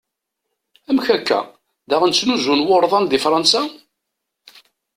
[0.89, 1.39] Amek akka?
[1.89, 3.61] Daɣen ttnuzun wurḍan di Fransa?